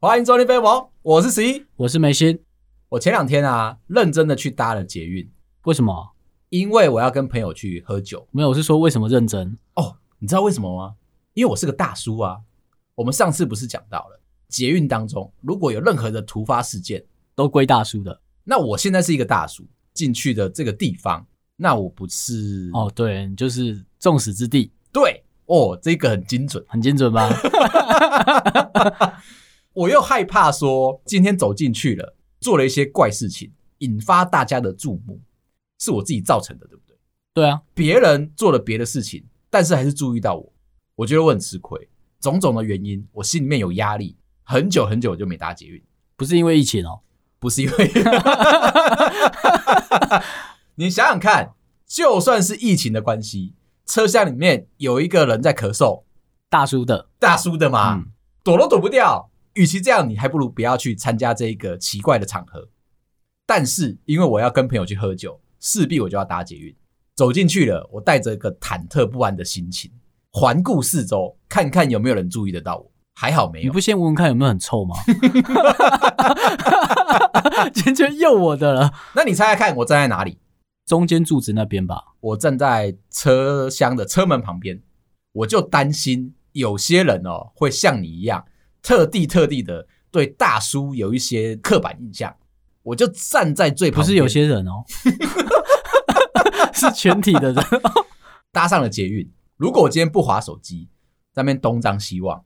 [0.00, 2.40] 欢迎收听飞博，我是十一，我是梅心。
[2.88, 5.30] 我前两天啊，认真的去搭了捷运，
[5.62, 6.10] 为什么？
[6.48, 8.26] 因为我要跟朋友去喝酒。
[8.32, 9.56] 没有，我是说为什么认真？
[9.76, 10.96] 哦，你知道为什么吗？
[11.34, 12.40] 因为我是个大叔啊。
[12.96, 17.04] 我们上次不是讲到了，捷运当中如果有任何的突发事件，
[17.40, 18.20] 都归大叔的。
[18.44, 21.26] 那我现在是一个大叔，进去的这个地方，
[21.56, 24.70] 那我不是哦，对，你就是众矢之的。
[24.92, 27.28] 对，哦，这个很精准，很精准吧？
[29.72, 35.20] 我又害怕说今天走进去了，做了一些怪事情，引发大家的注目，
[35.78, 36.96] 是我自己造成的，对不对？
[37.32, 40.52] 对啊，别人做了别的事情，但是还是注意到我，
[40.96, 41.88] 我觉得我很吃亏。
[42.20, 45.82] 种种的原因，我心里面有压力，很久很久就没搭捷运，
[46.16, 47.00] 不是因为疫情哦，
[47.40, 47.90] 不是因为，
[50.76, 51.54] 你想想看，
[51.86, 53.54] 就算是疫情的关系，
[53.86, 56.02] 车厢里面有一个人在咳嗽，
[56.50, 58.12] 大叔的，大叔的嘛，嗯、
[58.44, 59.30] 躲都躲不掉。
[59.54, 62.68] 与其这样，你还不如不要去参加这一个奇怪的场合。
[63.46, 66.72] 但是因为我要跟朋友去喝酒，势必我就要搭捷运。
[67.16, 69.90] 走进去了，我带着一个忐忑不安的心情，
[70.30, 72.88] 环顾四周，看看有没有人注意得到我。
[73.16, 73.64] 还好没有。
[73.64, 74.94] 你不先闻闻看有没有很臭吗？
[77.86, 78.92] 完全又我的了。
[79.14, 80.38] 那你猜猜看，我站在哪里？
[80.86, 82.14] 中间柱子那边吧。
[82.20, 84.82] 我站在车厢的车门旁边。
[85.32, 88.44] 我就担心有些人哦，会像你一样。
[88.82, 92.34] 特地特地的对大叔有一些刻板印象，
[92.82, 94.04] 我就站在最旁边。
[94.04, 94.82] 不是有些人哦，
[96.74, 97.64] 是全体的人。
[98.50, 100.88] 搭上了捷运，如果我今天不划手机，
[101.32, 102.42] 在那边东张西望，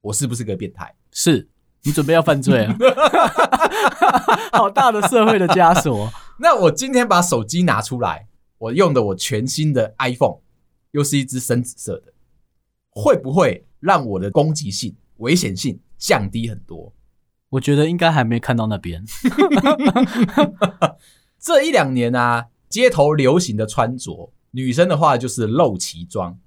[0.00, 0.92] 我是不是个变态？
[1.12, 1.48] 是，
[1.82, 2.76] 你准备要犯罪啊？
[4.52, 6.10] 好大的社会的枷锁。
[6.38, 10.38] 那我今天把手机拿出来，我用的我全新的 iPhone，
[10.92, 12.12] 又是一只深紫色的，
[12.90, 14.96] 会不会让我的攻击性？
[15.18, 16.92] 危险性降低很多，
[17.50, 19.04] 我觉得应该还没看到那边。
[21.40, 26.38] 这一两年啊，街头流行的穿着，女生的话就是露脐装，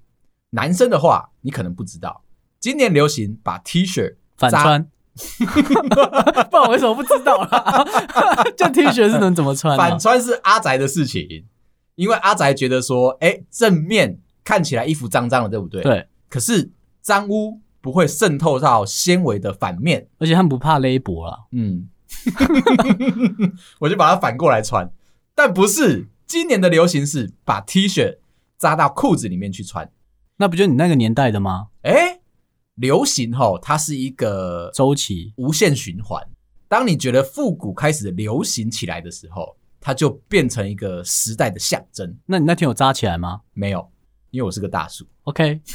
[0.50, 2.24] 男生的话你可能不知道，
[2.58, 4.88] 今年流行把 T 恤反穿。
[6.50, 7.84] 不然我为什么不知道啦？
[8.56, 9.88] 这 T 恤是能怎么穿啊？
[9.90, 11.46] 反穿是阿宅的事情，
[11.96, 15.82] 因为阿宅觉得说，哎，正面看起来衣服脏脏的，对不对？
[15.82, 16.08] 对。
[16.28, 17.60] 可是脏污。
[17.82, 21.36] 不会渗透到纤维的反面，而且他们不怕勒脖啦。
[21.50, 21.88] 嗯，
[23.80, 24.88] 我就把它反过来穿，
[25.34, 26.06] 但不是。
[26.24, 28.18] 今年的流行是把 T 恤
[28.56, 29.90] 扎到裤子里面去穿，
[30.36, 31.70] 那不就你那个年代的吗？
[31.82, 32.20] 诶，
[32.76, 36.22] 流行吼，它是一个周期，无限循环。
[36.68, 42.16] 当你觉得复古开始流行起来的时候，它就变成一个时代的象征。
[42.24, 43.42] 那你那天有扎起来吗？
[43.52, 43.92] 没有，
[44.30, 45.06] 因为我是个大叔。
[45.24, 45.60] OK。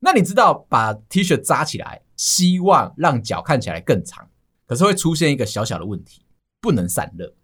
[0.00, 4.28] 那你知道把 T 恤扎起来，希望让脚看起来更长，
[4.66, 6.22] 可是会出现一个小小的问题，
[6.60, 7.34] 不能散热。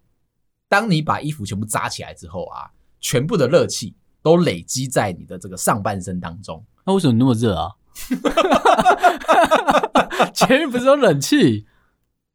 [0.69, 2.69] 当你把衣服全部扎起来之后啊，
[2.99, 3.95] 全部的热气
[4.27, 6.61] 都累积在你的这个上半身当中。
[6.85, 7.71] 那为什么那么热啊？
[10.33, 11.65] 前面不是有冷气？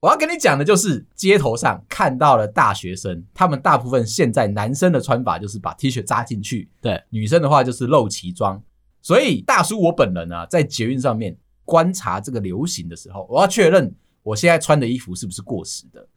[0.01, 8.61] 我要跟你讲的就是，街头上看到了大学生，他们大部分现在男生的穿法就是把 T 恤扎进去，对，女生的话就是露脐装。
[9.01, 16.09] 所以大叔，我本人呢、啊，在捷运上面观察这个流行的时候，我要确认我现在穿的衣服是不是过时的。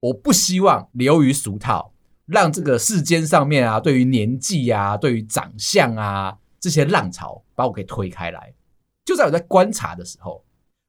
[0.00, 1.93] 我不希望流于俗套，
[2.26, 8.54] 让这个世间上面啊，对于年纪啊，对于长相啊这些浪潮把我给推开来。
[9.04, 10.44] 就在我在观察的时候，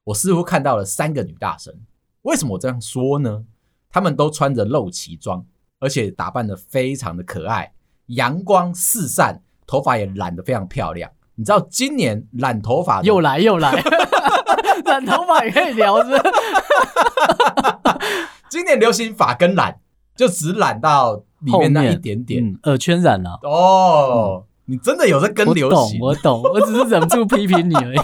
[0.06, 1.74] 我似乎看到了三个女大生。
[2.22, 3.46] 为什么我这样说呢？
[3.90, 5.46] 她们都穿着露脐装，
[5.80, 7.74] 而且打扮得非常的可爱，
[8.08, 9.42] 阳光四散。
[9.68, 13.72] 头发也染得非常漂亮，你知道今年染头发又来又来，
[14.86, 16.22] 染头发也可以聊是不是？
[18.48, 19.80] 今年流行发根染，
[20.16, 23.40] 就只染到里面那一点点，嗯、耳圈染了。
[23.44, 26.00] 哦，嗯、你真的有在跟流行？
[26.00, 27.98] 我懂，我懂，我只是忍不住批评你而已。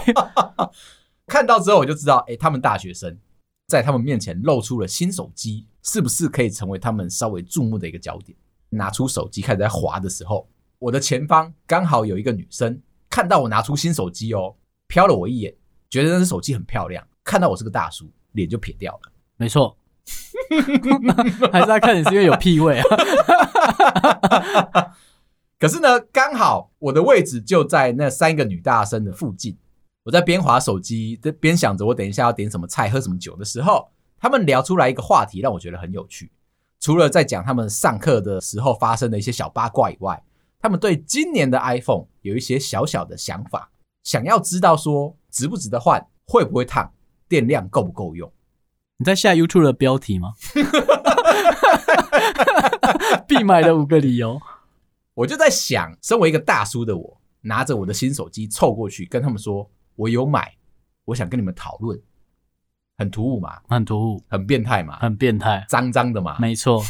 [1.26, 3.16] 看到之后我就知道，哎、欸，他们大学生
[3.68, 8.36] 在他们面前露出了新手机，是不是可以成为他们稍微注目的一个焦点？
[8.68, 10.46] 拿出手机开始在滑的时候。
[10.78, 14.54] 我的前方刚好有一个女生，看到我拿出新手机哦，
[14.88, 15.54] 瞟了我一眼，
[15.88, 17.06] 觉得那只手机很漂亮。
[17.22, 19.12] 看到我是个大叔，脸就撇掉了。
[19.36, 19.76] 没错，
[21.52, 22.84] 还是在看你是因为有屁味啊。
[25.58, 29.56] 可是呢，刚好我的位置就在那三个女大生的附近。
[30.04, 33.88] 我在边滑手机，边想着我等一下要点什么菜、喝什么酒的时候，
[34.18, 36.32] 他们聊出来一个话题，让我觉得很有趣。
[36.80, 40.20] 除了在讲他们上课的时候发生的一些小八卦以外，
[40.60, 43.70] 他们对今年的 iPhone 有一些小小的想法，
[44.02, 46.92] 想要知道说值不值得换，会不会烫，
[47.28, 48.28] 电量够不够用。
[49.02, 50.34] 你在下 YouTube 的标题吗？
[53.26, 54.40] 必买的五个理由。
[55.14, 60.54] 我就在想，身为一个大叔的我，拿着我的新手机凑过去跟他们说：“我有买，
[61.06, 62.00] 我想跟你们讨论。”
[62.96, 63.54] 很突兀嘛？
[63.68, 65.00] 很突兀，很变态嘛？
[65.00, 66.36] 很变态，脏脏的嘛？
[66.38, 66.80] 没错，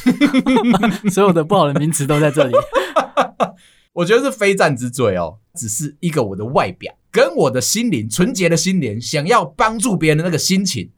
[1.10, 2.54] 所有的不好的名词都在这里。
[3.94, 10.90] 我觉得是非战之罪哦，只是一个我的外表跟我的心灵纯洁的心灵想要帮助别人的那个心情，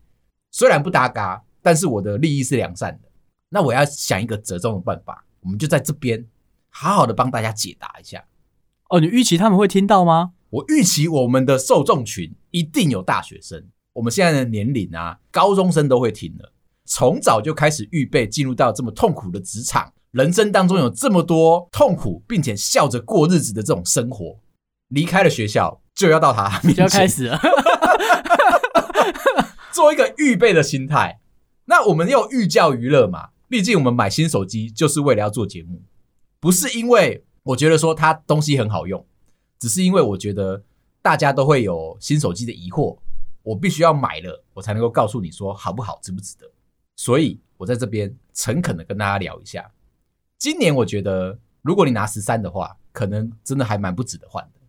[0.54, 3.08] 虽然不搭嘎，但是我的利益是良善的。
[3.48, 6.24] 那我要想一个折中的办法，我们就在这边
[6.68, 8.24] 好好的帮大家解答一下。
[8.88, 10.30] 哦，你预期他们会听到吗？
[10.50, 13.64] 我预期我们的受众群一定有大学生，
[13.94, 16.52] 我们现在的年龄啊，高中生都会听了。
[16.84, 24.38] 从早就开始预备进入到这么痛苦的职场，人生当中有这么多痛苦，并且笑着过日子的这种生活，
[24.86, 27.36] 离开了学校就要到他面前，就要开始了，
[29.74, 31.20] 做一个预备的心态。
[31.64, 35.82] 那我们要寓教于乐嘛，毕竟我们买新手机就是为了要做节目，
[36.38, 39.04] 不是因为我觉得说它东西很好用，
[39.58, 40.62] 只是因为我觉得
[41.02, 42.96] 大家都会有新手机的疑惑，
[43.42, 46.48] 我必须要买了，我才能够告诉你说好不好，值不值得。
[46.94, 49.68] 所以我在这边诚恳的跟大家聊一下，
[50.38, 54.60] 今年我觉得如果你拿十三的话，可能真的还蛮不值得换的。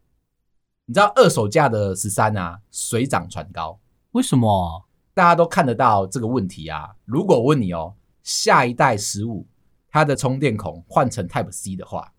[0.85, 3.77] 你知道二手价的十三啊，水涨船高，
[4.13, 4.84] 为什么？
[5.15, 6.89] 大家都看得到这个问题啊！
[7.05, 9.47] 如果我问你哦，下一代十五
[9.89, 12.11] 它的充电孔换成 Type C 的话，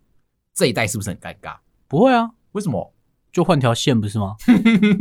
[0.54, 1.56] 这一代是不是很尴尬？
[1.86, 2.94] 不会啊，为什么？
[3.30, 4.34] 就换条线不是吗？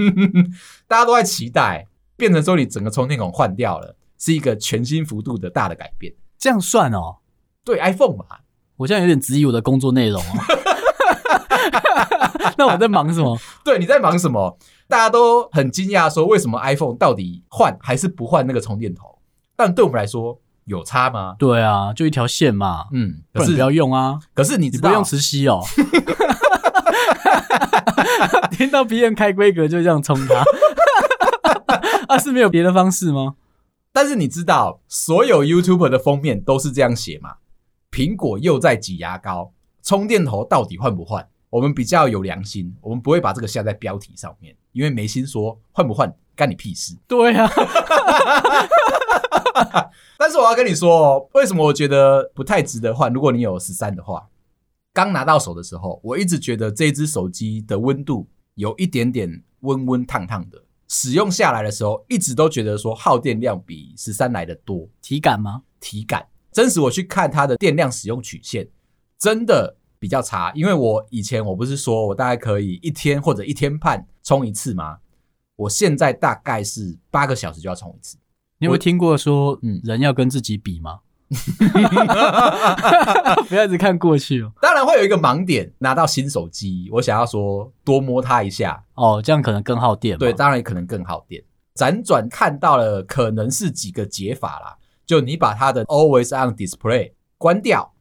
[0.88, 1.88] 大家都在期待
[2.18, 6.14] 变成说你整个充电孔换掉了，是一个全新幅度的大的改变。
[6.38, 7.20] 这样算哦？
[7.64, 8.26] 对，iPhone 嘛，
[8.76, 10.26] 我现在有点质疑我的工作内容哦。
[12.58, 13.38] 那我在忙什么？
[13.64, 14.58] 对，你在忙什么？
[14.88, 19.18] 大家都很惊讶，说为什么 iPhone 到底换还是不换那个充电头？
[19.56, 21.36] 但对我们来说有差吗？
[21.40, 22.86] 对啊，就一条线嘛。
[22.92, 24.20] 嗯，可是不要用啊。
[24.34, 25.62] 可是你知道你不用磁吸哦。
[28.52, 30.44] 听到别人开规格就这样冲它，
[32.08, 33.36] 啊，是没有别的方式吗？
[33.92, 37.36] 但是你知道，所有 YouTuber 的封面都是这样写嘛？
[37.92, 39.52] 苹果又在挤牙膏，
[39.82, 41.28] 充电头到底换不换？
[41.56, 46.98] 我们比较有良心，我们不会把这个下在标题上面，因为没心说换不换干你屁事。
[47.08, 47.48] 对啊，
[50.20, 53.10] 但是我要跟你说哦，为什么我觉得不太值得换？
[53.14, 54.28] 如果你有十三的话，
[54.92, 64.86] 刚拿到手的时候，我一直觉得这只手机的温度有一点点温温烫烫的，使用下来的时候，一直都觉得说耗电量比十三来的多。
[65.02, 65.62] 体感吗？
[65.80, 68.68] 体感，真实我去看它的电量使用曲线，
[69.18, 69.78] 真的。
[70.06, 74.98] 比较差，因为我以前我不是说我大概可以一天或者一天半充一次吗？
[75.56, 78.16] 我现在大概是八个小时就要充一次。
[78.60, 81.00] 你有没有听过说，嗯，人要跟自己比吗？
[83.50, 84.52] 不要一直看过去哦。
[84.62, 90.16] 当然会有一个盲点，拿到新手机，我想要说多摸它一下哦，这样可能更耗电。
[90.20, 91.44] 对，当然也可能更耗电。
[91.74, 97.95] 辗转看到了，可能是几个解法啦，就你把它的 Always On Display 关掉。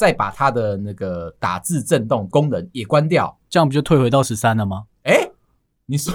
[0.00, 4.84] 再把它的那个打字震动功能也关掉，这样不就退回到十三了吗？
[5.02, 5.30] 哎、欸，
[5.84, 6.14] 你说，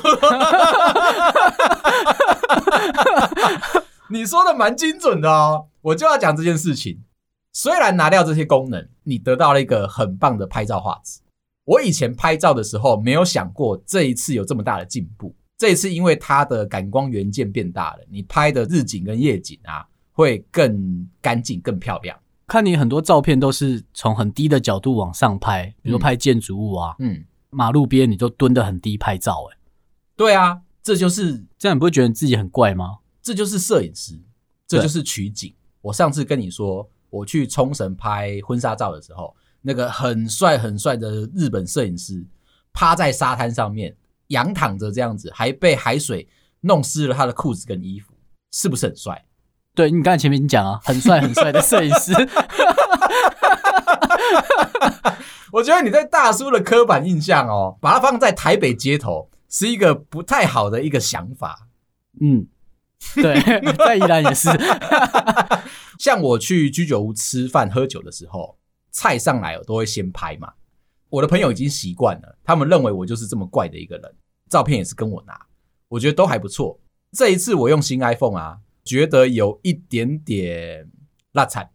[4.09, 5.67] 你说的蛮精准的哦。
[5.81, 7.03] 我就要讲这件事情。
[7.53, 11.19] 虽然拿掉这些功能，你得到了一个很棒的拍照画质。
[11.65, 15.35] 我以前拍照的时候没有想过这一次有这么大的进步。
[15.59, 22.17] 这一次因为它的感光元件变大了，你拍的日景跟夜景啊会更干净、更漂亮。
[22.47, 29.57] 看你很多照片都是从很低的角度往上拍，比如拍建筑物啊，嗯，马路边你都蹲得很低拍照，欸，诶
[30.15, 32.99] 对啊，这就是这样，你不会觉得你自己很怪吗？
[33.21, 34.19] 这就是摄影师，
[34.67, 35.53] 这就是取景。
[35.81, 42.23] 我上次跟你说，我去冲绳拍婚纱照的时候，那个很帅很帅的日本摄影师
[42.71, 43.95] 趴在沙滩上面
[44.27, 46.27] 仰躺着这样子，还被海水
[46.61, 48.13] 弄湿了他的裤子跟衣服，
[48.51, 49.25] 是不是很帅？
[49.75, 52.13] 对，你刚才前面已经讲啊，很帅很帅的摄影师。
[55.51, 61.67] 我觉得你对大叔的刻板印象哦，把它放在台北街头是一个不太好的一个想法。
[62.19, 62.47] 嗯，
[63.15, 63.39] 对，
[63.77, 64.49] 在宜兰也是。
[65.99, 68.57] 像我去居酒屋吃饭喝酒的时候，
[68.91, 70.51] 菜上来我都会先拍嘛。
[71.09, 74.15] 我的朋友已经习惯了，他们认为我就是这么怪的一个人。
[74.49, 75.39] 照片也是跟我拿，
[75.87, 76.79] 我觉得都还不错。
[77.13, 78.57] 这一次我用新 iPhone 啊。
[78.85, 80.89] 觉得有一点点
[81.33, 81.71] 拉惨，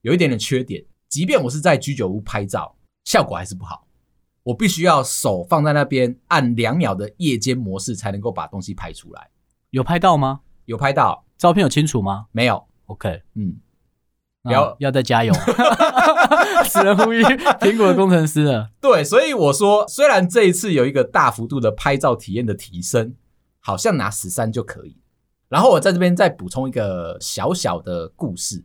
[0.00, 0.84] 有一点点缺点。
[1.08, 3.86] 即便我是在居酒屋拍照，效果还是不好。
[4.44, 9.28] 我必须要手放在那边，按两秒的夜间模式才能够把东西拍出来。
[9.70, 10.40] 有拍到吗？
[10.64, 12.26] 有拍到，照片有清楚吗？
[12.32, 12.64] 没有。
[12.86, 13.56] OK，嗯，
[14.44, 15.34] 要要再加油。
[16.70, 18.70] 只能呼吁苹果的工程师了。
[18.80, 23.14] 对，所以我说，虽然这一次有一个大幅度的拍照体验的提升，
[23.60, 25.01] 好像拿十三就可以。
[25.52, 28.64] 然后我在这边再补充一个小小的故事。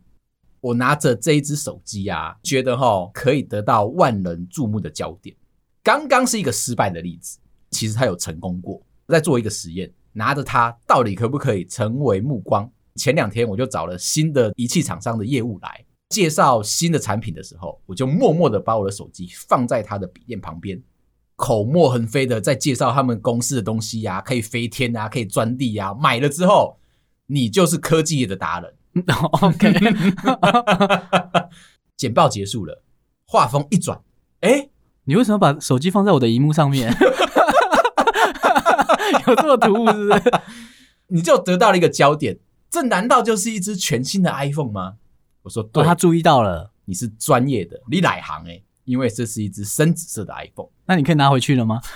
[0.58, 5.36] 我拿着这一只手机啊，觉得哈可以得到万人注目的焦点。
[5.82, 7.38] 刚刚是一个失败的例子，
[7.72, 8.80] 其实他有成功过。
[9.06, 12.66] 在做一个实验，拿着它到底可不可以成为目光？
[12.94, 20.82] 前两天我就找了新的仪器厂商的业务来介绍新的产品的时候，我就默默的把我的手机放在他的笔电旁边，
[21.38, 25.94] 口沫横飞的在介绍他们公司的东西呀、啊，可以飞天啊，可以钻地呀。
[25.94, 26.80] 买了之后，
[27.26, 28.74] 你就是科技业的达人。
[29.40, 29.72] OK，
[31.96, 32.82] 简报结束了，
[33.24, 34.00] 话锋一转，
[34.40, 34.70] 哎、欸。
[35.04, 36.92] 你为什么把手机放在我的荧幕上面？
[39.26, 40.22] 有这么突兀是不是？
[41.06, 44.96] 你就得到了一个焦点，这难道就是一只全新的 iPhone 吗？
[45.42, 50.70] 我说对，他注意到了，你是专业的，你哪行哎，因为这是一只深紫色的 iPhone。
[50.86, 51.80] 那你可以拿回去了吗？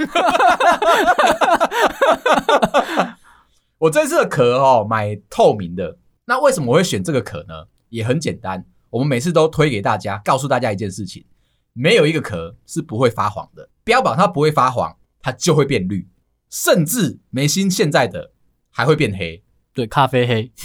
[3.78, 5.98] 我这次的壳哦，买透明的。
[6.26, 7.66] 那为什么我会选这个壳呢？
[7.88, 11.24] 也很简单，我们每次都推给大家，告诉大家一件事情。
[11.72, 16.06] 没有一个壳是不会发黄的，标榜它不会发黄，它就会变绿，
[16.50, 18.32] 甚至眉心现在的
[18.70, 20.52] 还会变黑，对，咖啡黑。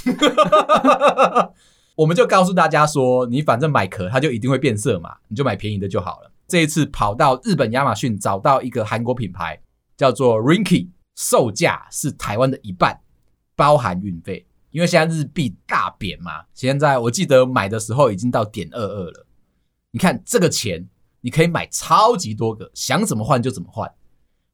[1.98, 6.32] 我们就告诉大家说，你反正买壳它就一定会变色嘛，你就买便宜的就好了。
[6.48, 9.60] 这一次跑到日本亚马逊找到一个韩国品牌，
[9.98, 13.02] 叫做 Rinky，售价是台湾的一半，
[13.56, 14.48] 包含运费。
[14.70, 19.26] 因为现在日币大贬嘛，现在我记得买的时候已经到点二二了，
[19.92, 20.88] 你看这个钱。
[21.22, 23.92] 你可以买超级多个，想怎么换就怎么换。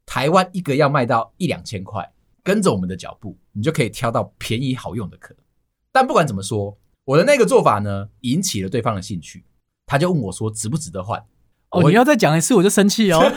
[0.08, 2.10] 台湾一个要卖到一两千块，
[2.42, 5.36] 跟着我们的脚步，你就可以挑到便宜好用的壳。
[5.92, 9.44] 但不管怎么说，我的那个做法呢，引起了对方的兴趣，
[9.86, 11.24] 他就问我说值不值得换。
[11.72, 13.20] 哦，你要再讲一次，我就生气哦。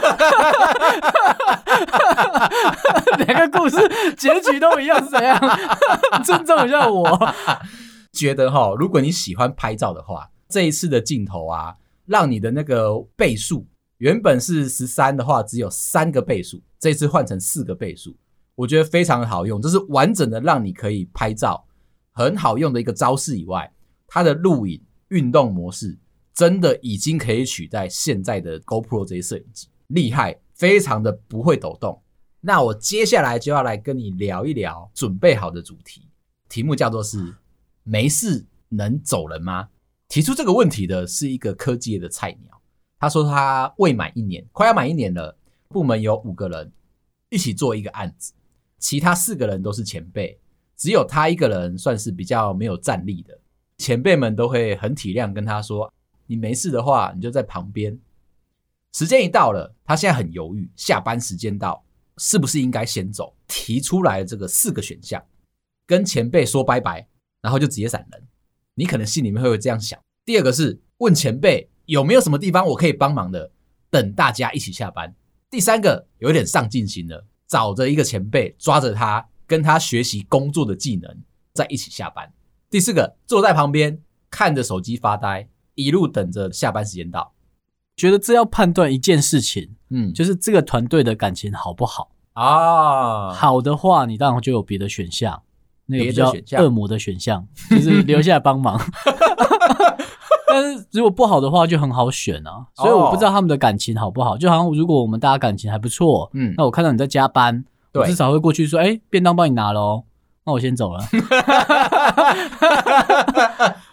[3.25, 3.77] 两个故事
[4.15, 5.39] 结局都一样是怎样？
[6.23, 7.35] 尊重一下我。
[8.13, 11.75] 觉得哈，如果你喜欢拍照的话，这一次的镜头啊。
[12.07, 18.15] 让你的那个倍数原本是十三的话，只有三个倍数，这次换成四个倍数，
[18.55, 19.61] 我觉得非常好用。
[19.61, 21.66] 这是完整的让你可以拍照
[22.17, 23.71] 很好用的一个招式以外，
[24.07, 25.95] 它的录影运动模式
[26.33, 32.01] 真的已经可以取代现在的 GoPro 这些摄影机，厉害，非常的不会抖动。
[32.41, 36.07] 那我接下来就要来跟你聊一聊准备好的主题，
[36.49, 37.35] 题目叫做是
[37.83, 39.69] 没事能走人吗？
[40.07, 42.59] 提出这个问题的是一个科技业的菜鸟，
[42.99, 45.37] 他说他未满一年，快要满一年了。
[45.67, 46.71] 部门有五个人
[47.29, 48.33] 一起做一个案子，
[48.79, 50.39] 其他四个人都是前辈，
[50.77, 53.37] 只有他一个人算是比较没有战力的。
[53.79, 55.91] 前辈们都会很体谅，跟他说
[56.25, 57.99] ：“你没事的话，你就在旁边。”
[58.93, 61.83] 时间一到了，他现在很犹豫，下班时间到，
[62.17, 63.35] 是不是应该先走？
[63.47, 65.23] 提出来这个四个选项，
[65.85, 67.07] 跟前辈说拜拜，
[67.41, 68.23] 然后就直接闪人。
[68.73, 69.99] 你可能心里面会有这样想。
[70.25, 73.51] 第二个是问前辈有没有什么地方我可以帮忙的，
[73.89, 75.13] 等大家一起下班。
[75.49, 81.17] 第三个有点上进心了，找着一个前辈，抓着他跟他学习工作的技能，
[81.53, 82.31] 在一起下班。
[82.69, 83.99] 第四个坐在旁边
[84.29, 87.33] 看着手机发呆，一路等着下班时间到。
[87.95, 93.33] 觉得这要判断一件事情，嗯，就是这个团队的感情好不好啊？
[93.33, 95.41] 好的话，你当然就有别的选项。
[95.89, 98.77] 那个比较恶魔的选项就是留下来帮忙，
[100.45, 104.37] 但是如果不好的话就很好选啊，所以我不知道他们的感情好不好。
[104.37, 107.63] 就好像如果我们大家感情还不错，嗯，那我看到你在加班，
[107.97, 110.05] 我至少会过去说，哎，便当帮你拿喽，
[110.45, 111.03] 那我先走了。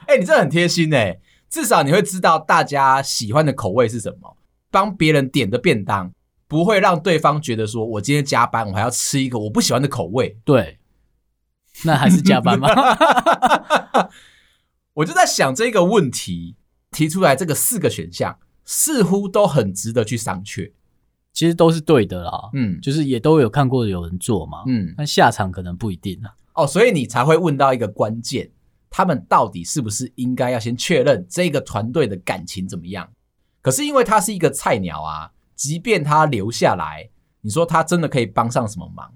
[0.06, 1.18] 哎，你这很贴心哎，
[1.48, 4.36] 至少你会知道大家喜欢的口味是什么，
[4.70, 6.12] 帮别人点的便当
[6.46, 10.78] 不会让对方觉得说我今天加班，我还要吃一个我不喜欢的口味，对。
[11.82, 12.68] 那还是加班吗？
[14.94, 16.54] 我就在想这个问题
[16.92, 20.70] 提出来，这个四个选项似乎都很值得去商榷。
[21.34, 26.32] 其实都是对的啦，嗯，就是也都有看过有人做嘛，嗯，但下场可能不一定啊。
[26.54, 28.48] 哦，所以你才会问到一个关键，
[28.88, 33.10] 他们到底是不是应该要先确认这个团队的感情怎么样？
[33.60, 37.10] 可是因为他是一个菜鸟啊，即便他留下来，
[37.40, 39.12] 你说他真的可以帮上什么忙？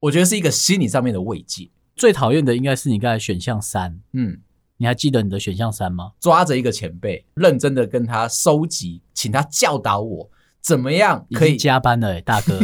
[0.00, 4.40] 我觉得是一个心理上面的慰藉，最讨厌的应该是你刚才选项三，嗯，
[4.76, 6.12] 你还记得你的选项三吗？
[6.20, 10.30] 抓着一个前辈，认真的跟他收集，请他教导我
[10.64, 12.58] 怎么样可以加班了，欸，大哥，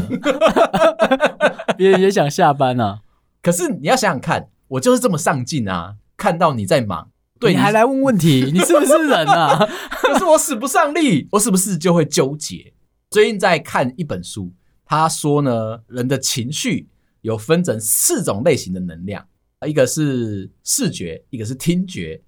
[1.76, 3.02] 别人也想下班啊。
[3.42, 9.59] 可是你要想想看，我就是这么上进啊，看到你在忙，对，你还来问问题， 你是不是人啊？
[10.02, 12.73] 可是我使不上力，我是不是就会纠结？
[13.11, 14.50] 最近在看一本书，
[14.87, 16.88] 他说呢，人的情绪。
[17.23, 19.23] 有分成四种类型的能量，
[19.66, 22.19] 一个是视觉，一个是听觉，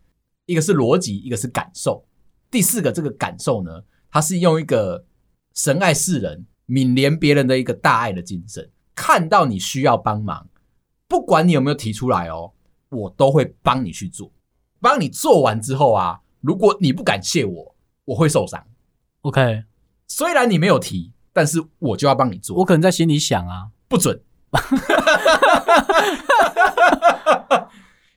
[0.44, 2.04] 一个是逻辑，一个是感受。
[2.50, 3.70] 第四个这个感受呢，
[4.10, 5.02] 它是用一个
[5.54, 10.48] 神爱世人、悯怜别人的一个大爱的精神，看到你需要帮忙，
[11.08, 12.52] 不管你有没有提出来哦，
[12.88, 14.32] 我都会帮你去做。
[14.80, 18.64] 帮你做完之后啊，如果你不感谢我，我会受伤。
[19.20, 19.64] OK，
[20.08, 22.56] 虽然你没有提，但是我就要帮你做。
[22.56, 24.20] 我可能在心里想啊，不准。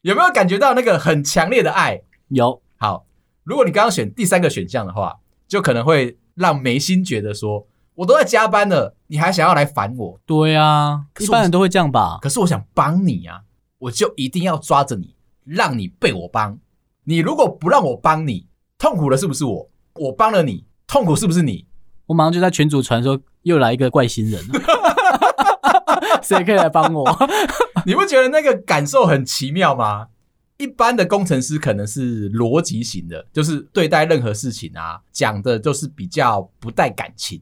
[0.01, 2.01] 有没有感觉到那个很强烈的爱？
[2.29, 2.61] 有。
[2.77, 3.05] 好，
[3.43, 7.65] 如果你刚刚选第三个选项的话，就可能会让眉心觉得说，
[7.95, 10.19] 我都在加班了，你还想要来烦我？
[10.25, 12.19] 对啊，一般人都会这样吧。
[12.21, 13.41] 可是我想帮你啊，
[13.79, 16.59] 我就一定要抓着你，让你被我帮。
[17.05, 19.69] 你如果不让我帮你，痛苦的是不是我？
[19.95, 21.65] 我帮了你，痛苦是不是你？
[22.07, 24.43] 我马上就在群主传说，又来一个怪新人。
[26.21, 27.05] 谁可以来帮我？
[27.85, 30.07] 你不觉得那个感受很奇妙吗？
[30.57, 37.41] 一般的工程师可能是逻辑型的，就是对待任何事情啊，讲的就是比较不带感情，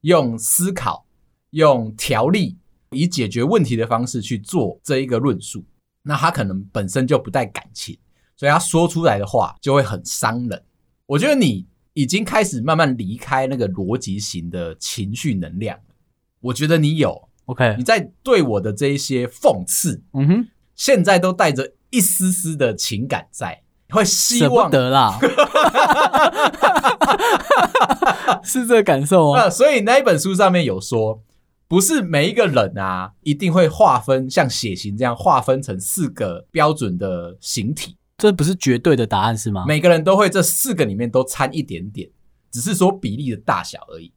[0.00, 1.06] 用思考、
[1.50, 2.56] 用条例
[2.90, 5.64] 以解决问题的方式去做这一个论述。
[6.02, 7.96] 那他可能本身就不带感情，
[8.36, 10.62] 所以他说出来的话就会很伤人。
[11.06, 15.78] 我觉得你已经开始慢慢离开那个逻辑型的情绪能量，
[16.40, 17.28] 我觉得你有。
[17.46, 25.18] OK，你在对我的这一些讽刺，嗯哼，现在都带着一丝丝的情感在，会希望得啦，
[28.42, 29.48] 是这个感受啊。
[29.50, 31.22] 所以那一本书上面有说，
[31.66, 39.64] 不是每一个人啊，一定会划分像血型这样划分成四个标准的形体，这不是绝对的答案是吗？
[39.66, 42.08] 每个人都会这四个里面都掺一点点，
[42.50, 44.12] 只是说比例的大小而已。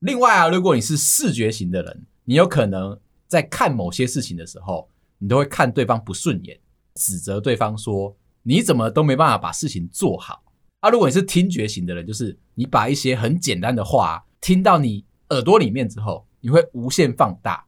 [0.00, 2.06] 另外啊，如果你是视觉型的人。
[2.28, 6.60] 你有可能在看某些事情的时候，你都会看对方不顺眼，
[6.98, 10.42] 指责对方说你怎么都没办法把事情做好。
[10.80, 17.64] 啊，如果你是听觉型的人，就是你把一些很简单的话听到你耳朵里面之后，你会无限放大。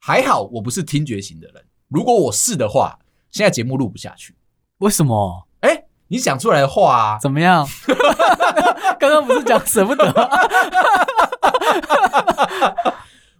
[0.00, 2.98] 还好我不是听觉型的人，如果我是的话，
[3.30, 4.34] 现在节目录不下去。
[4.78, 5.46] 为什么？
[5.60, 7.66] 哎，你讲出来的话啊，怎么样？
[9.00, 10.04] 刚刚不是讲舍不得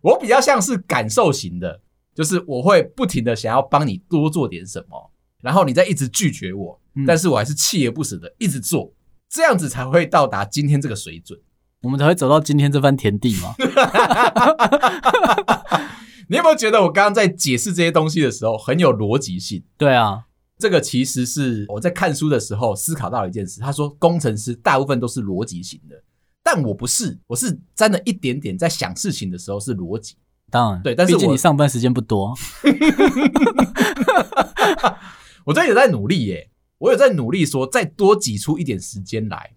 [0.01, 1.81] 我比较像是感受型的，
[2.15, 5.11] 就是我会不停的想要帮你多做点什么，
[5.44, 8.94] 然后你再一直拒绝我，嗯、但是我还是锲而不舍的一直做，
[9.28, 11.38] 这样子才会到达今天这个水准，
[11.83, 13.54] 我们才会走到今天这番田地吗？
[16.30, 19.62] 你有没有觉得我刚刚在解释这些东西的时候很有逻辑性？
[19.76, 20.24] 对啊，
[20.59, 23.61] 这个其实是我在看书的时候思考到一件事。
[23.61, 26.02] 他说工程师大部分都是逻辑型的。
[26.46, 30.14] 但我不是，我是沾了一点点在想事情的时候是逻辑，
[30.50, 32.35] 当然对，但是毕竟你上班时间不多，
[35.44, 39.52] 我这有在努力耶，我有在努力说再多挤出一点时间来，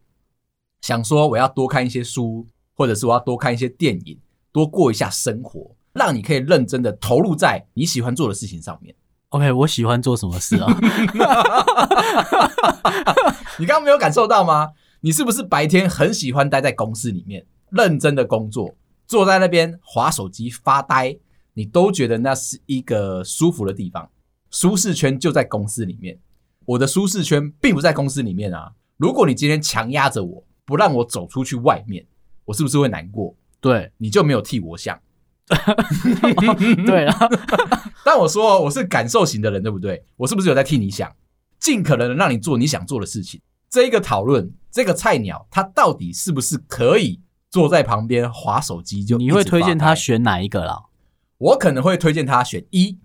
[0.82, 4.20] 想说我要多看一些书，或者是我要多看一些电影，
[4.52, 8.94] 多过一下生活，让你可以认真的投入在你喜欢做的事情上面。
[9.30, 10.68] OK，我喜欢做什么事啊？
[13.60, 14.72] 你刚刚没有感受到吗？
[15.02, 21.18] 你是不是白天很喜欢待在公司里面认真的工作，坐在那边划手机发呆，
[21.54, 24.10] 你都觉得那是一个舒服的地方，
[24.52, 26.18] 舒适圈就在公司里面。
[26.66, 28.74] 我的舒适圈并不在公司里面啊！
[28.98, 32.06] 如果你今天强压着我，不让我走出去外面，
[32.44, 33.34] 我是不是会难过？
[33.62, 35.00] 对，你就没有替我想。
[36.86, 37.18] 对啊，
[38.04, 40.04] 但我说我是感受型的人，对不对？
[40.18, 41.10] 我是不是有在替你想，
[41.58, 43.40] 尽可能的让你做你想做的事情？
[43.70, 49.06] 这一个讨论，这个菜鸟他到底是不是可以坐在旁边划手机？
[49.06, 50.84] 就你会推荐他选哪一个啦？
[51.38, 52.98] 我可能会推荐他选一，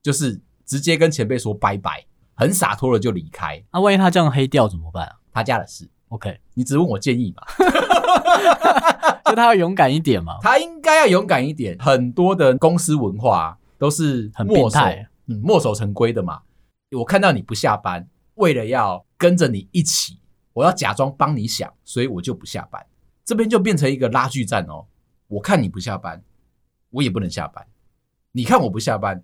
[0.00, 3.60] 就是直接跟前辈说拜拜，很洒脱的就离开。
[3.72, 5.16] 那、啊、万一他这样黑掉怎么办啊？
[5.32, 5.90] 他家的事。
[6.10, 7.42] OK，你只问我建议嘛？
[9.26, 10.38] 就他要勇敢一点嘛？
[10.40, 11.76] 他应该要勇敢一点。
[11.80, 16.40] 很多的公司文化都是很变态，嗯，墨守成规的嘛。
[16.92, 19.04] 我看到你不下班，为了要。
[19.18, 20.18] 跟着你一起，
[20.54, 22.82] 我要假装帮你想，所以我就不下班。
[23.22, 24.86] 这边就变成一个拉锯战哦。
[25.28, 26.24] 我看你不下班，
[26.88, 27.62] 我也不能下班。
[28.32, 29.22] 你看我不下班，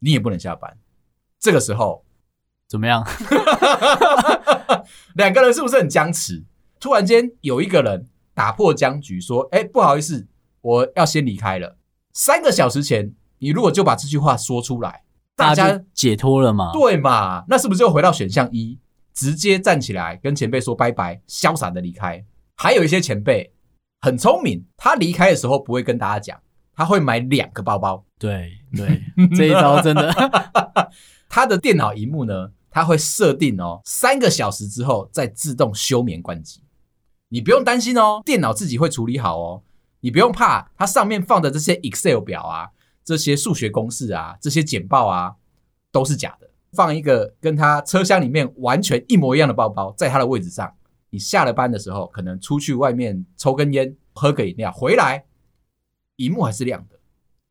[0.00, 0.76] 你也不能下班。
[1.38, 2.04] 这个时候
[2.68, 3.06] 怎么样？
[5.14, 6.44] 两个人是不是很僵持？
[6.80, 10.26] 突然间有一个人打破僵局，说：“哎，不好意思，
[10.60, 11.76] 我要先离开了。”
[12.12, 15.02] 三个小时前，你如果就把这句话说出来，
[15.34, 16.72] 大家解脱了嘛？
[16.72, 17.44] 对嘛？
[17.48, 18.78] 那是不是就回到选项一，
[19.14, 22.24] 直接站起来跟前辈说拜拜，潇洒的离开？
[22.56, 23.52] 还有一些前辈
[24.00, 26.40] 很聪明，他离开的时候不会跟大家讲，
[26.74, 28.04] 他会买两个包包。
[28.18, 29.02] 对对，
[29.36, 30.12] 这一招真的。
[31.28, 36.62] 他的电脑荧幕呢，他会设定哦，三个小时之后再自动休眠关机。
[37.28, 39.62] 你不用担心哦，电脑自己会处理好哦，
[40.00, 42.70] 你不用怕，它上面放的这些 Excel 表啊，
[43.04, 45.34] 这些数学公式啊，这些简报啊，
[45.92, 46.48] 都是假的。
[46.72, 50.74] 放一个跟他车厢里面完全一模一样的包包在他的位置上。
[51.10, 55.24] 你下了班的时候，可能出去外面抽根烟、喝个饮料，回来，
[56.16, 56.97] 荧幕还是亮的。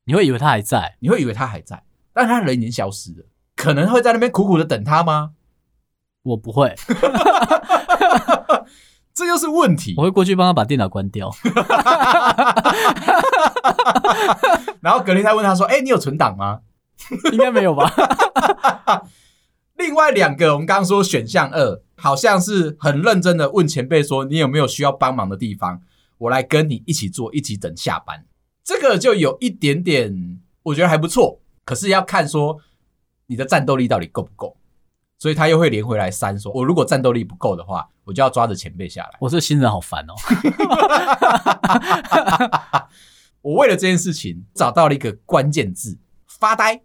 [0.07, 3.25] 你会以为他还在，你会以为他还在，但他人已经消失了。
[3.55, 5.31] 可能会在那边苦苦的等他吗？
[6.23, 6.73] 我不会
[9.13, 9.95] 这就是问题。
[9.97, 11.29] 我会过去帮他把电脑关掉，
[14.79, 16.61] 然后格林再问他说：“哎，你有存档吗？”
[17.33, 17.91] 应该没有吧。
[19.75, 25.81] 另外两个，我们刚刚说选项二，好像是很认真的问前辈说：“你有没有需要帮忙的地方？
[26.19, 28.23] 我来跟你一起做，一起等下班。”
[28.67, 31.39] 这个就有一点点，我觉得还不错。
[31.63, 32.59] 可是要看说
[33.27, 34.57] 你的战斗力到底够不够，
[35.19, 40.13] 所以他又会连回来三说：“我如果战斗力不够的话，我就要抓着前辈下来。”我这新人好烦哦。
[43.41, 46.81] 我为了这件事情找到了一个关键字：发呆。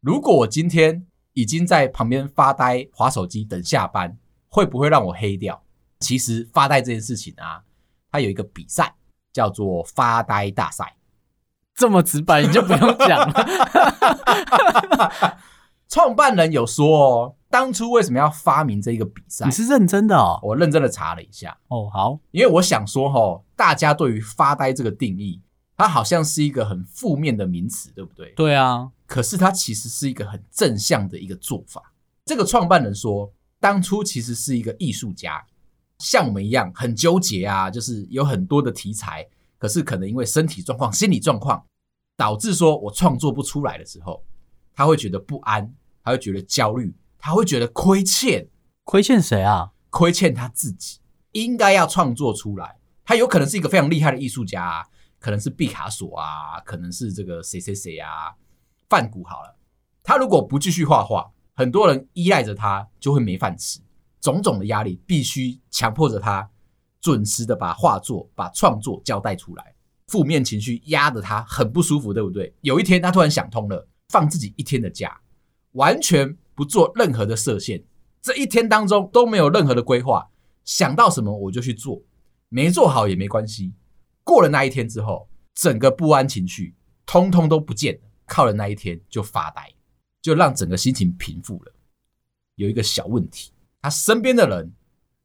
[0.00, 5.62] 如果我今天已经在旁边发呆、划手机等下班，会不会让我黑掉？
[6.00, 7.62] 其实发呆这件事情啊，
[8.10, 8.92] 它有一个比赛
[9.32, 10.96] 叫做发呆大赛。
[11.80, 13.46] 这么直白，你就不用讲了。
[15.88, 19.46] 创办人有说哦，当初为什么要发明这个比赛？
[19.46, 20.38] 你是认真的哦？
[20.42, 21.88] 我认真的查了一下哦。
[21.90, 25.40] 好，因为我想说哦，大家对于发呆这个定义，
[25.78, 28.30] 它好像是一个很负面的名词，对不对？
[28.36, 28.90] 对啊。
[29.06, 31.94] 可是它其实是一个很正向的一个做法。
[32.26, 35.42] 这个创办人说，当初其实是一个艺术家，
[35.98, 39.26] 像我们一样很纠结啊，就是有很多的题材，
[39.58, 41.64] 可是可能因为身体状况、心理状况，
[42.20, 44.22] 导致说我创作不出来的时候，
[44.74, 48.46] 他会觉得不安，他会觉得焦虑，他会觉得亏欠。
[48.84, 49.70] 亏欠谁啊？
[49.88, 50.98] 亏欠他自己，
[51.32, 52.76] 应该要创作出来。
[53.06, 54.86] 他有可能是一个非常厉害的艺术家啊，
[55.18, 58.34] 可能是毕卡索啊，可能是这个谁谁谁啊。
[58.90, 59.56] 梵谷好了，
[60.02, 63.80] 他如果不继续画画，很多人依赖着他就会没饭吃。
[64.20, 66.50] 种种的压力必须强迫着他
[67.00, 69.74] 准时的把画作、把创作交代出来。
[70.10, 72.52] 负面情绪压得他很不舒服，对不对？
[72.62, 75.20] 有一天他突然想通了，放自己一天的假，
[75.72, 77.80] 完全不做任何的设限。
[78.20, 80.28] 这一天当中都没有任何的规划，
[80.64, 82.02] 想到什么我就去做，
[82.48, 83.72] 没做好也没关系。
[84.24, 86.74] 过了那一天之后，整个不安情绪
[87.06, 88.00] 通通都不见了。
[88.26, 89.72] 靠了那一天就发呆，
[90.20, 91.72] 就让整个心情平复了。
[92.56, 94.72] 有一个小问题，他身边的人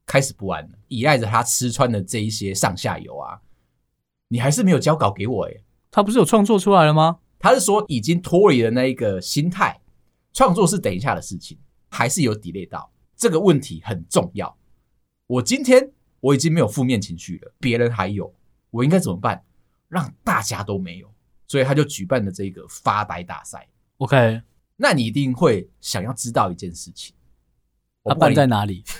[0.05, 3.39] 开始不安了，依赖着他吃穿的这一些上下游啊，
[4.27, 5.63] 你还是没有交稿给我诶。
[5.91, 7.19] 他不是有创作出来了吗？
[7.39, 9.79] 他是说已经脱离了那一个心态，
[10.33, 11.57] 创作是等一下的事情，
[11.89, 12.91] 还是有 delay 到。
[13.15, 14.57] 这个问题很重要。
[15.27, 18.33] 我今天我已经没有负面情绪了，别人还有，
[18.71, 19.43] 我应该怎么办？
[19.87, 21.13] 让大家都没有。
[21.47, 23.67] 所以他就举办了这个发呆大赛。
[23.97, 24.41] OK，
[24.75, 27.15] 那你一定会想要知道一件事情，
[28.03, 28.83] 他办在哪里？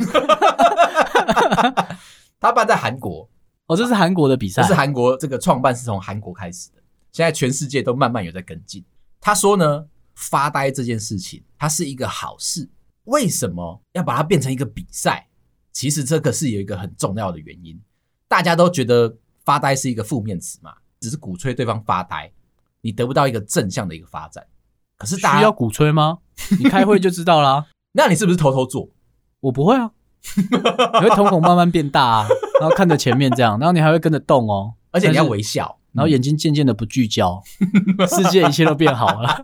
[2.40, 3.28] 他办在韩国。
[3.68, 4.62] 哦，这是韩国的比赛。
[4.62, 8.84] 这是韩国这个创办是从韩国开始的，现在全世界都慢慢有在跟进。
[9.20, 12.70] 他说呢，发呆这件事情它是一个好事。
[13.06, 15.28] 为什么要把它变成一个比赛？
[15.72, 17.80] 其实这个是有一个很重要的原因。
[18.28, 20.74] 大家都觉得发呆是一个负面词嘛。
[21.02, 22.32] 只是鼓吹对方发呆，
[22.82, 24.44] 你得不到一个正向的一个发展。
[24.98, 26.18] 可是大家需要鼓吹吗？
[26.58, 27.68] 你开会就知道啦。
[27.94, 28.90] 那你是不是偷偷做？
[29.42, 29.92] 我不会啊，
[30.38, 32.28] 你会瞳孔慢慢变大啊，
[32.60, 37.42] 然后看着前面这样，然后你还会跟着动哦，而且你要微笑，然后眼睛渐渐的不聚焦，
[38.08, 39.44] 世界一切都变好了。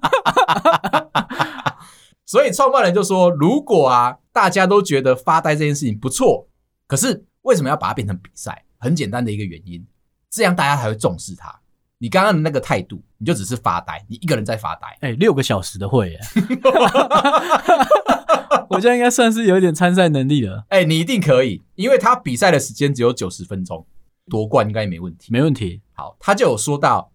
[2.26, 6.48] 所以创办人就说：如果啊，大家都觉得发呆这件事情不错，
[6.88, 8.64] 可是为什么要把它变成比赛？
[8.80, 9.86] 很简单的一个原因。
[10.30, 11.61] 这样大家才会重视他。
[12.02, 14.88] 你刚刚的那个态度，你就只是发呆，你一个人在发呆。
[15.02, 16.20] 哎、欸，六个小时的会耶，
[18.68, 20.66] 我觉得应该算是有一点参赛能力了。
[20.70, 23.86] 哎、欸，你一定可以，因为他比赛的时间只有九十分钟，
[24.32, 25.32] 夺冠应该也没问题。
[25.32, 25.80] 没问题。
[25.94, 27.12] 好，他就有说到，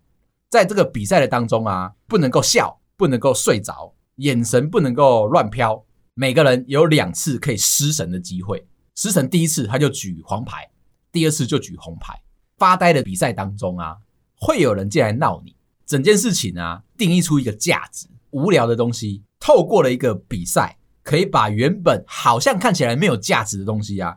[0.49, 5.85] 在这个比赛的当中啊，不能够笑，不能够睡着，眼神不能够乱飘。
[6.15, 10.71] 每个人有两次可以失神的机会，失神第一次他就举黄牌，
[11.11, 12.23] 第二次就举红牌。
[12.57, 13.97] 发呆的比赛当中啊，
[14.37, 15.57] 会有人进来闹你。
[15.85, 24.17] 整件事情啊，定义出一个价值，无聊的东西，透过了一个比赛，可以把原本好像看起来没有价值的东西啊，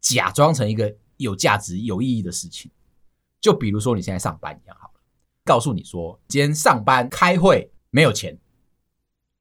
[0.00, 2.70] 假装成一个有价值、有意义的事情。
[3.40, 5.00] 就比如说你现在上班一样好了，
[5.44, 8.36] 告诉你说今天上班开会没有钱，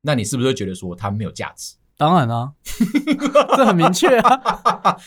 [0.02, 1.76] 那你是不是会觉得说它没有价值？
[1.98, 2.54] 当然啊，
[3.58, 4.98] 这很明确啊，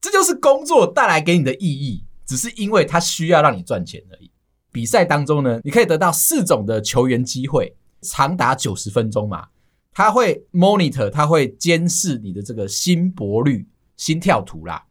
[0.00, 4.29] 这就是工作带来给你的意义，只是因为它需要让你赚钱而已。
[4.72, 9.48] 比赛当中呢，你可以得到四种的球员机会，长达九十分钟嘛。
[9.92, 14.86] 他会 monitor，他会监视你的这个心搏率、心跳图啦。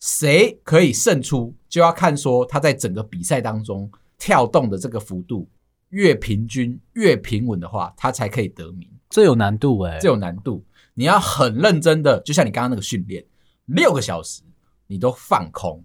[0.00, 5.48] 谁可以胜出，就要看说他在整个比赛当中跳动的这个幅度
[5.88, 8.88] 越平均、越平稳的话，他才可以得名。
[9.08, 10.64] 这有难度诶，这有难度。
[10.94, 13.24] 你要很认真的，就像你刚刚那个训练，
[13.64, 14.42] 六个小时
[14.86, 15.82] 你都放空，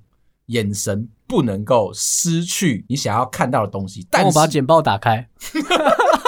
[0.48, 4.06] 眼神不能够失去你想要看到的东西。
[4.10, 5.30] 但我把简报打开，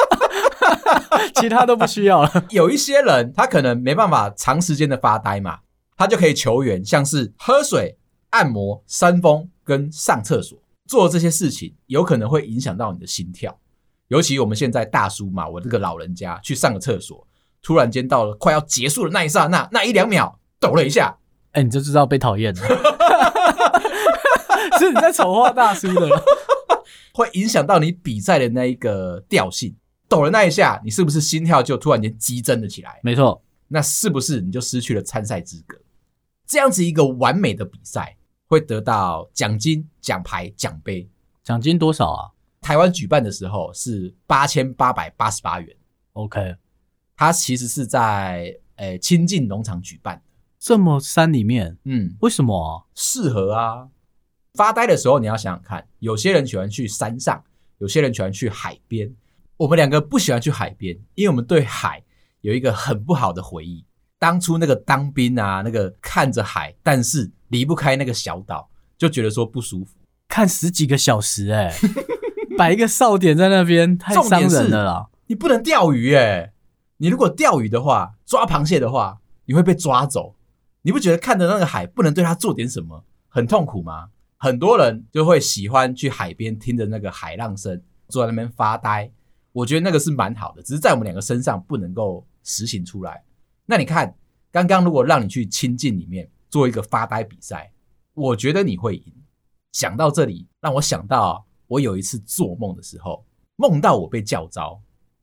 [1.36, 2.46] 其他都不需要了。
[2.50, 5.60] 有一些人他可能没办法长时间的发呆嘛，
[5.96, 7.98] 他就可以求援，像是喝水、
[8.32, 13.60] 按摩、扇风跟上厕所，做这些事情有可能会影响到你的心跳。
[14.08, 17.28] 尤其我们现在大叔嘛，我这个老人家去上个厕所，
[17.62, 21.18] 突然间到了快要结束的那一刹那，那一两秒抖了一下，
[21.52, 22.62] 哎、欸，你就知道被讨厌了，
[24.80, 26.10] 是你在丑化大叔的，
[27.14, 29.76] 会影响到你比赛的那一个调性。
[30.08, 33.00] 抖了那一下，你是不是心跳就突然间激增了起来？
[33.04, 35.78] 没错，那是不是你就失去了参赛资格？
[36.46, 38.16] 这样子一个完美的比赛
[38.48, 41.10] 会得到奖金、奖牌、奖杯，
[41.44, 42.30] 奖金多少啊？
[42.62, 45.76] 台湾举办的时候是八千八百八十八元
[46.14, 46.56] ，OK，
[47.16, 50.22] 它其实是在诶亲近农场举办的，
[50.60, 52.84] 这么山里面，嗯，为什么啊？
[52.96, 53.88] 适合啊！
[54.54, 57.44] 发呆的时候你要想想看，有些人喜欢去山上，
[57.78, 59.14] 有些人喜欢去海边。
[59.58, 62.04] 我们两个不喜欢去海边，因为我们对海
[62.42, 63.86] 有一个很不好的回忆。
[64.20, 69.92] 当初那个当兵啊，那个看着海，但是离不开那个小岛，就觉得说不舒服，
[70.28, 71.76] 看十几个小时、欸，哎。
[72.58, 75.10] 摆一个哨点在那边太伤人了啦！
[75.28, 76.54] 你不能钓鱼哎，
[76.98, 80.34] 你如果钓鱼的话，抓螃蟹的话，你会被抓走。
[80.88, 84.08] 你不觉得看着那个海不能对它做点什么，很痛苦吗？
[84.38, 89.12] 很多人就会喜欢去海边，听着那个海浪声，坐在那边发呆。
[89.52, 93.22] 我觉得那个是蛮好的，只是在我们两个身上不能够实行出来。
[93.66, 94.16] 那你看，
[94.50, 97.70] 刚刚如果让你去清境里面做一个发呆比赛，
[98.14, 99.14] 我觉得你会赢。
[99.74, 101.46] 想到这里，让我想到。
[101.68, 103.26] 我有一次做梦的时候，
[103.58, 104.82] 梦到我被教招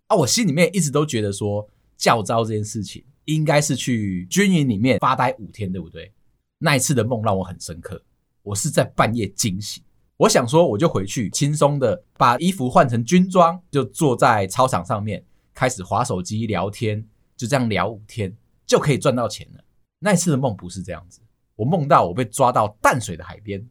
[0.09, 0.17] 啊！
[0.17, 6.13] 我心里面一直都觉得说，教招这件事情应该是去军营里面发呆五天，对不对？
[6.59, 8.01] 那一次的梦让我很深刻。
[8.43, 9.83] 我是在半夜惊醒，
[10.17, 17.05] 我想说我就回去轻松的把衣服换成军装，就坐在操场上面开始划手机聊天，
[17.37, 18.35] 就这样聊五天
[18.67, 19.65] 就可以赚到钱了。
[19.99, 21.21] 那一次的梦不是这样子，
[21.57, 23.67] 我梦到我被抓到淡水的海边。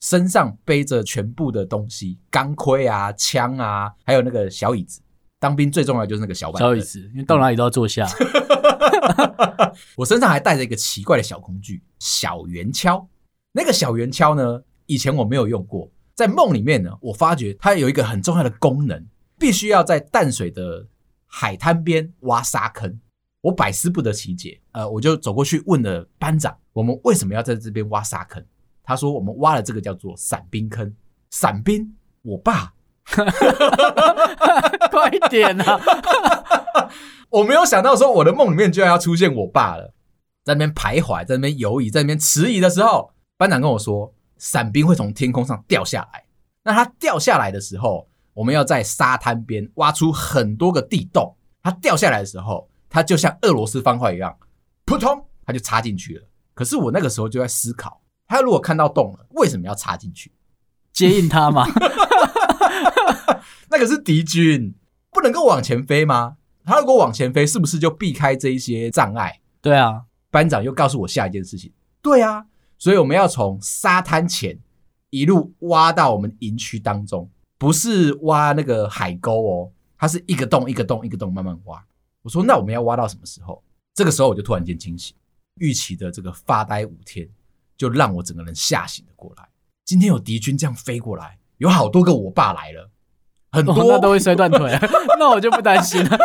[0.00, 5.00] 身上背着全部的东西，钢盔啊、枪啊，还有那个小椅子。
[5.38, 8.04] 当兵最重要就是那个小板凳，小椅子，因为到哪里都要坐下。
[9.96, 13.06] 我身上还带着一个奇怪的小工具——小圆锹。
[13.52, 15.90] 那个小圆锹呢，以前我没有用过。
[16.14, 19.06] 在梦里面呢，我发觉它有一个很重要的功能，
[19.38, 20.86] 必须要在淡水的
[21.26, 23.00] 海滩边挖沙坑。
[23.40, 28.44] 我百思不得其解，呃，我就走过去问了班长：“我们为什么要在这边挖沙坑？”
[28.84, 30.94] 他说：“我们挖了这个叫做伞兵坑，
[31.30, 31.92] 伞兵，
[32.22, 32.74] 我爸，
[34.92, 36.41] 快点啊！
[37.32, 39.94] 我没有想到说我的梦里面居然要出现我爸了，
[40.44, 46.24] 在那边徘徊，在那边犹疑，在那边迟疑的时候，班长跟我说，伞兵会从天空上掉下来。
[46.62, 51.34] 那他掉下来的时候，我们要在沙滩边挖出很多个地洞。
[51.62, 54.36] 他掉下来的时候，他就像俄罗斯方块一样，
[54.84, 56.24] 扑通，他就插进去了。
[56.52, 60.30] 可是我那个时候就在思考。”他如果看到洞了，为什么要插进去？
[60.92, 61.66] 接应他吗？
[63.70, 64.74] 那个是敌军，
[65.10, 66.36] 不能够往前飞吗？
[66.64, 69.40] 他如果往前飞，是不是就避开这一些障碍？
[69.60, 71.72] 对啊，班长又告诉我下一件事情。
[72.00, 72.46] 对啊，
[72.78, 74.58] 所以我们要从沙滩前
[75.10, 81.84] 一路挖到我们营区当中，不是挖那个海沟哦，它是一个洞一个洞一个洞慢慢挖。
[82.22, 83.62] 我说那我们要挖到什么时候？
[83.94, 85.14] 这个时候我就突然间惊醒，
[85.56, 87.28] 预期的这个发呆五天。
[87.74, 89.48] 就让我整个人吓醒了过来。
[89.84, 92.88] 今天有敌军这样飞过来，有好多个我爸来了，
[93.50, 94.70] 很多、哦、那都会摔断腿，
[95.18, 96.16] 那我就不担心了。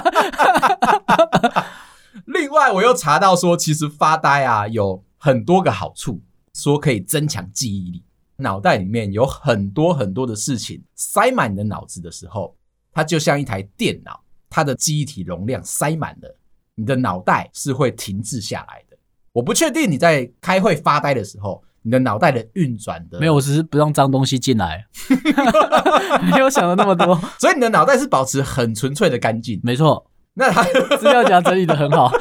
[2.26, 6.20] 另外，我又查到说，其实发呆啊有很多个好处，
[6.54, 8.02] 说可以增强记忆力。
[8.36, 12.56] 脑袋里面有很多很多的事情塞满你的脑子的时候，
[12.92, 16.36] 它就像一台电脑，它的记忆体容量塞满了，
[16.74, 18.96] 你的脑袋是会停滞下来的。
[19.32, 24.86] 我不确定你在开会发呆的时候，你的脑袋的运转的没有，我只是不让脏东西进来，
[26.30, 29.60] 没有想的那么多，所以你的脑袋是保持很纯粹的干净。
[29.62, 30.62] 没错，那他
[30.98, 32.12] 资料夹整理的很好。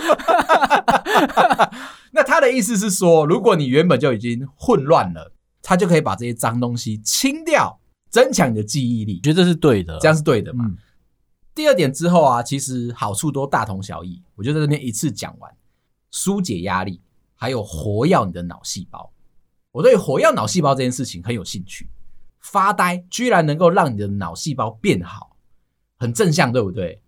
[2.11, 5.33] 那他的意思是说，如果你原本就已经混乱了。
[5.61, 9.19] 他就可以把这些脏东西清掉，增强你的记忆力。
[9.19, 10.65] 觉得这是对的，这样是对的嘛？
[10.65, 10.75] 嗯、
[11.53, 14.23] 第二点之后啊，其实好处都大同小异。
[14.35, 15.51] 我就在这边一次讲完，
[16.09, 17.01] 疏解压力，
[17.35, 19.11] 还有活跃你的脑细胞。
[19.71, 21.89] 我对火药脑细胞这件事情很有兴趣。
[22.39, 25.35] 发呆居然能够让你的脑细胞变好，
[25.97, 27.01] 很正向，对不对？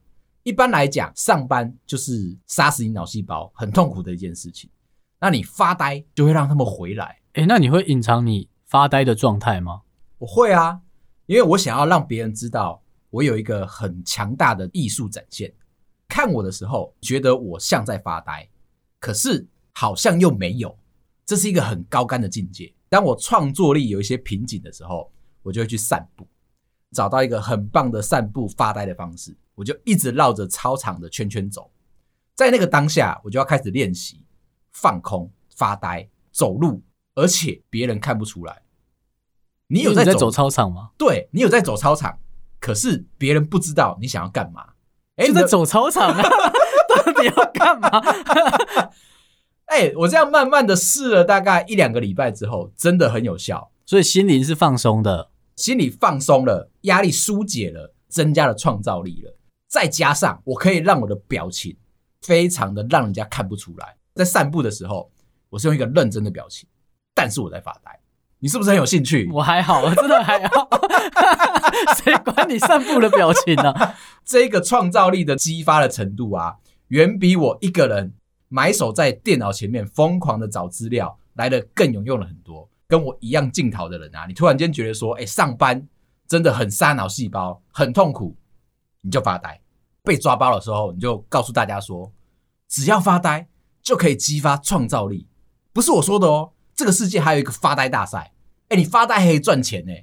[0.43, 4.69] 一般来讲，上班就是杀死你脑细胞，很痛苦的一件事情。
[5.19, 7.19] 那你发呆就会让他们回来。
[7.33, 9.81] 诶，那你会隐藏你发呆的状态吗？
[10.17, 10.81] 我会啊，
[11.27, 15.53] 因为我想要让别人知道我有一个很强大的艺术展现。
[16.07, 18.49] 看我的时候，觉得我像在发呆，
[18.99, 20.77] 可是好像又没有，
[21.31, 22.73] 这是一个很高干的境界。
[22.89, 25.09] 当我创作力有一些瓶颈的时候，
[25.43, 26.27] 我就会去散步，
[26.91, 31.71] 找到一个很棒的散步发呆的方式，我就一直绕着操场的圈圈走。
[32.35, 34.25] 在那个当下，我就要开始练习
[34.73, 36.83] 放空、发呆、走路。
[37.15, 38.63] 而且别人看不出来，
[39.67, 40.89] 你有在走，操场吗？
[40.97, 42.19] 对，你有在走操场，
[42.59, 44.73] 可是别人不知道你想要干嘛。
[45.15, 46.21] 哎，你在走操场啊？
[46.93, 47.89] 到底要干嘛？
[49.71, 53.71] 哎，我这样慢慢的试了大概一两个礼拜之后，真的很有效。
[53.85, 59.33] 所以心灵是放松的，心里放松了，压力疏解了，增加了创造力了。
[59.69, 61.77] 再加上我可以让我的表情
[62.21, 63.95] 非常的让人家看不出来。
[64.13, 65.09] 在散步的时候，
[65.49, 66.67] 我是用一个认真的表情。
[67.15, 67.97] 但是我在发呆，
[68.39, 69.29] 你是不是很有兴趣？
[69.31, 70.67] 我还好，我真的还好。
[71.95, 73.95] 谁管你散步的表情呢、啊？
[74.25, 76.55] 这个创造力的激发的程度啊，
[76.89, 78.13] 远比我一个人
[78.53, 82.69] 埋手在电脑前面疯狂的找资料来的更有用了很多。
[82.85, 85.87] 跟我一样镜头的人啊，你突然间觉得说，哎、上班
[86.27, 88.35] 真的很杀脑细胞，很痛苦，
[88.99, 89.61] 你就发呆。
[90.03, 92.11] 被抓包的时候，你就告诉大家说，
[92.67, 93.47] 只要发呆
[93.81, 95.25] 就可以激发创造力，
[95.71, 96.51] 不是我说的哦。
[96.75, 98.33] 这个世界还有一个发呆大赛，
[98.67, 99.93] 哎，你发呆还可以赚钱呢。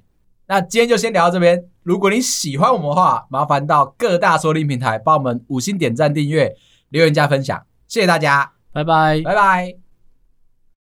[0.46, 1.68] 那今天就先聊到这边。
[1.82, 6.56] 如果你喜欢我们的话，麻烦到各大收听平台帮我们五星点赞、订阅、
[6.88, 9.87] 留言加分享，谢谢大家，拜拜，拜拜。